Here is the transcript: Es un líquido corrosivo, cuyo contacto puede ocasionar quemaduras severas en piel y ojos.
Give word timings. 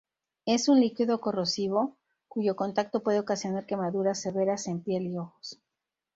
Es 0.47 0.67
un 0.67 0.79
líquido 0.79 1.21
corrosivo, 1.21 1.95
cuyo 2.27 2.55
contacto 2.55 3.03
puede 3.03 3.19
ocasionar 3.19 3.67
quemaduras 3.67 4.19
severas 4.19 4.65
en 4.67 4.81
piel 4.81 5.05
y 5.05 5.17
ojos. 5.19 5.61